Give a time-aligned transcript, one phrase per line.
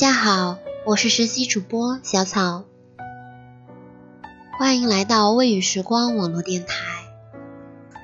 [0.00, 2.62] 大家好，我是实习主播小草。
[4.56, 6.76] 欢迎来到未雨时光网络电台，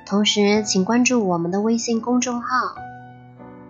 [0.05, 2.75] 同时请关注我们的微信公众号。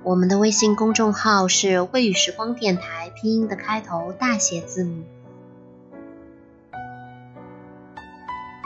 [0.02, 5.04] 我们的微信公众号是“未雨时光电台”拼音的开头大写字母。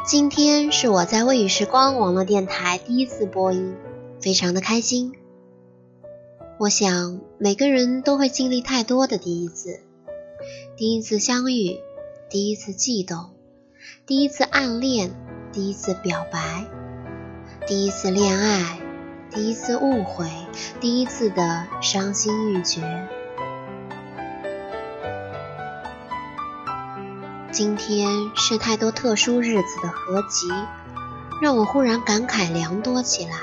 [0.07, 3.75] 今天是我在未雨时光网络电台第一次播音，
[4.21, 5.15] 非常的开心。
[6.59, 9.79] 我想每个人都会经历太多的第一次：
[10.75, 11.79] 第一次相遇，
[12.29, 13.29] 第一次悸动。
[14.05, 15.15] 第一次暗恋，
[15.53, 16.65] 第一次表白，
[17.65, 18.77] 第一次恋爱，
[19.31, 20.27] 第一次误会，
[20.81, 23.07] 第一次的伤心欲绝。
[27.53, 30.49] 今天是太多特殊日子的合集，
[31.41, 33.39] 让我忽然感慨良多起来，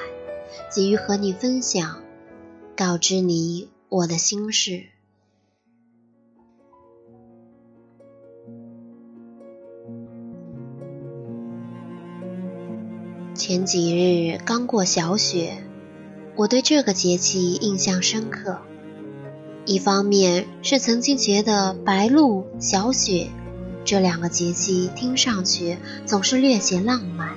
[0.71, 2.03] 急于和你分享，
[2.77, 4.85] 告知你我的心事。
[13.35, 15.65] 前几日刚过小雪，
[16.35, 18.59] 我对这个节气印象深刻。
[19.65, 23.29] 一方面是曾经觉得白露、小雪
[23.87, 27.29] 这两个节气听上去总是略显浪漫；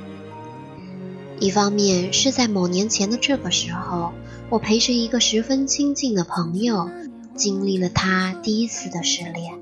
[1.40, 4.12] 一方面是在某年前的这个时候，
[4.52, 6.90] 我陪着一个十分亲近的朋友，
[7.36, 9.54] 经历了他第一次的失恋。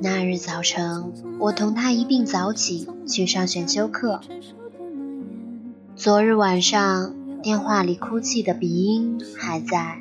[0.00, 4.20] 那日早晨，我同他一并早起去上选修课。
[5.96, 9.98] 昨日晚上，电话里哭泣的鼻音还在，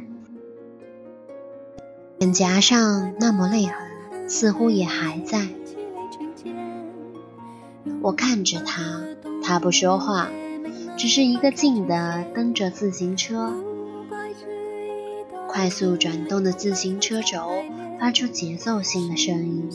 [2.20, 5.47] 脸颊上那抹泪痕似乎也还在。
[8.02, 9.02] 我看着他，
[9.44, 10.30] 他不说话，
[10.97, 13.53] 只是一个劲地蹬着自行车。
[15.47, 17.64] 快速转动的自行车轴
[18.00, 19.70] 发出节奏性的声音，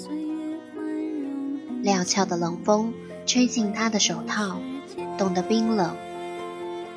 [1.83, 2.95] 料峭的冷风
[3.27, 4.59] 吹进他的手套，
[5.19, 5.95] 冻得冰冷。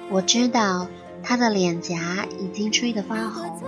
[0.09, 0.88] 我知道
[1.22, 3.59] 他的脸颊已经吹得发红，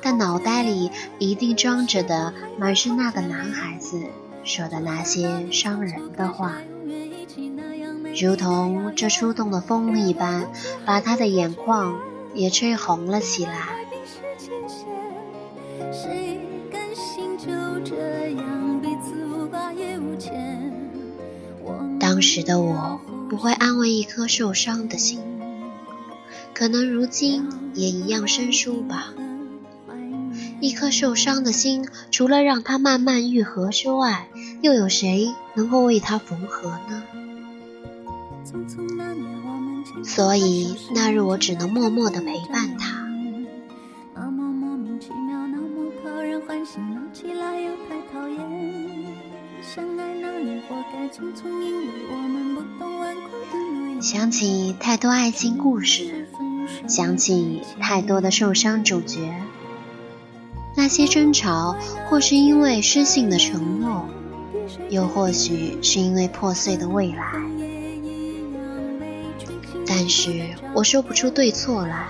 [0.00, 4.00] 但脑袋里一定装着的满是那个男孩子
[4.44, 6.56] 说的那些伤人的话，
[8.20, 10.50] 如同这初冬的风一般，
[10.84, 11.98] 把他的眼眶
[12.34, 13.68] 也吹红了起来。
[21.98, 23.00] 当时的我
[23.30, 25.20] 不会安慰一颗受伤的心，
[26.52, 29.14] 可能如今也一样生疏吧。
[30.62, 34.28] 一颗受伤的心，除了让它慢慢愈合之外，
[34.60, 37.02] 又有谁能够为它缝合呢？
[40.04, 43.02] 所以那日我只能默默地陪伴他。
[54.00, 56.28] 想起太多爱情故事，
[56.86, 59.34] 想起太多的受伤主角。
[60.74, 61.76] 那些争吵，
[62.08, 64.06] 或是因为失信的承诺，
[64.88, 67.32] 又或许是因为破碎的未来。
[69.86, 70.42] 但是
[70.74, 72.08] 我说不出对错来，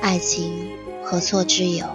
[0.00, 0.70] 爱情
[1.02, 1.86] 何错之有？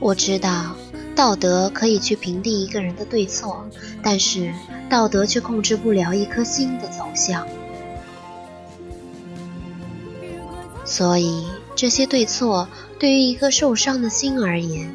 [0.00, 0.76] 我知道。
[1.16, 3.64] 道德可以去评定一个人的对错，
[4.02, 4.52] 但是
[4.90, 7.46] 道德却控制不了一颗心的走向。
[10.84, 11.46] 所以，
[11.76, 12.68] 这些对错
[12.98, 14.94] 对于一颗受伤的心而言，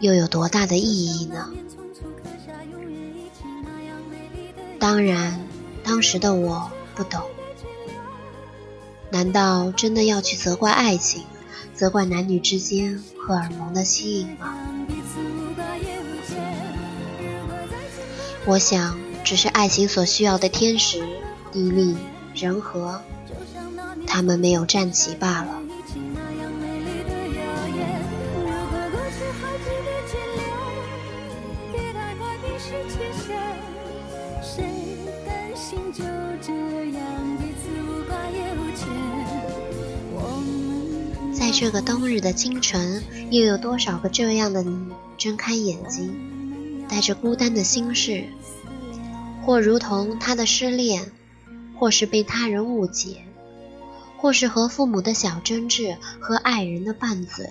[0.00, 1.50] 又有多大的意义呢？
[4.78, 5.40] 当然，
[5.84, 7.20] 当时的我不懂。
[9.10, 11.24] 难道真的要去责怪爱情，
[11.74, 14.54] 责怪男女之间荷尔蒙的吸引吗？
[18.44, 21.02] 我想，只是爱情所需要的天时、
[21.52, 21.96] 地利、
[22.34, 23.00] 人和，
[24.06, 25.57] 他们没有站齐罢了。
[41.32, 44.76] 在这个冬日的清晨，又有多少个这样的你
[45.16, 48.24] 睁开眼睛，带着孤单的心事，
[49.44, 51.10] 或如同他的失恋，
[51.78, 53.22] 或是被他人误解，
[54.18, 57.48] 或是和父母的小争执和爱人的拌嘴。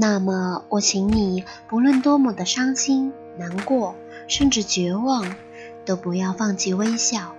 [0.00, 3.94] 那么，我请你，不论多么的伤心、难过，
[4.28, 5.34] 甚至绝望。
[5.84, 7.34] 都不要放弃微笑，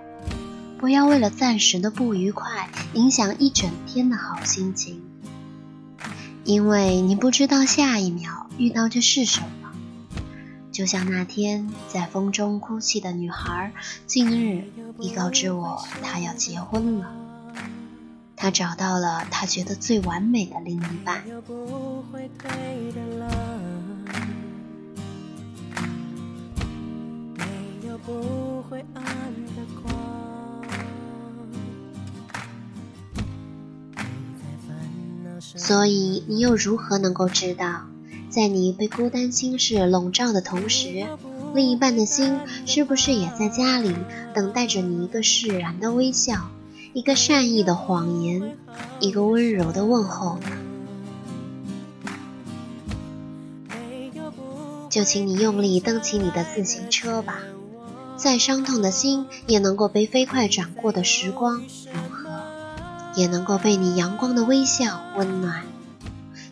[0.80, 5.04] 不要为了暂时的不愉快影响一整天的好心情，
[6.44, 9.72] 因为你不知道下一秒遇到的是什么。
[10.72, 13.72] 就像那天在风中哭泣的女孩，
[14.08, 14.64] 近日
[14.98, 17.06] 已告知我她要结婚了，
[18.52, 21.24] 找到了他觉得最完美的另一半。
[35.40, 37.86] 所以，你又如何能够知道，
[38.30, 41.06] 在你被孤单心事笼罩的同时，
[41.54, 43.96] 另一半的心是不是也在家里
[44.34, 46.50] 等待着你一个释然的微笑，
[46.92, 48.58] 一个善意的谎言，
[49.00, 50.48] 一个温柔的问候呢？
[54.90, 57.36] 就请你用力蹬起你的自行车吧。
[58.18, 61.62] 再伤痛的心，也能够被飞快转过的时光
[61.94, 62.30] 融合，
[63.16, 65.64] 也能够被你阳光的微笑温暖。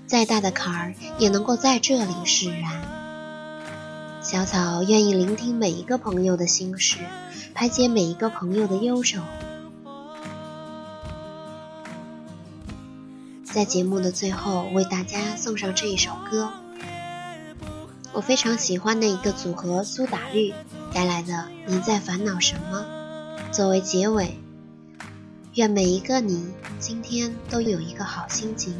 [0.05, 2.79] 再大的坎儿，也能够在这里释然。
[4.21, 6.99] 小草愿意聆听每一个朋友的心事，
[7.55, 9.21] 排解每一个朋友的忧愁。
[13.57, 16.51] 在节目的最后，为大家送上这一首歌。
[18.13, 20.53] 我非常喜欢的一个组合苏打绿
[20.93, 21.33] 带来的
[21.65, 22.85] 《你在烦恼什么》，
[23.51, 24.37] 作为结尾，
[25.55, 28.75] 愿每一个你今天都有一个好心情。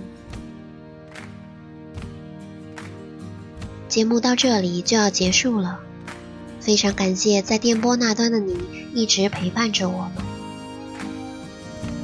[3.89, 5.79] 节目到这里就要结束了，
[6.59, 8.55] 非常感谢在电波那端的你
[8.93, 10.11] 一直陪伴着我们。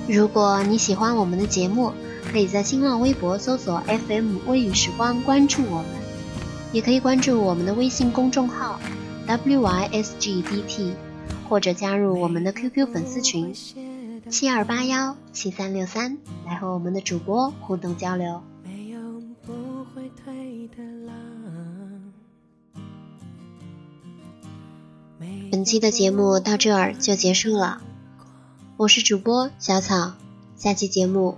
[0.08, 1.94] 如果你喜欢我们的节目，
[2.34, 5.86] 可以在新浪微博搜索 FM 微雨时光关注我们。
[6.72, 8.80] 也可以关注我们的微信公众号
[9.28, 10.94] wysgdt，
[11.48, 13.54] 或者加入我们的 QQ 粉丝群
[14.32, 18.42] 七二八幺七三六三，来和我们的主播互动交流。
[25.52, 27.84] 本期的节目到这儿就结束了，
[28.78, 30.14] 我是主播小草，
[30.58, 31.38] 下期节目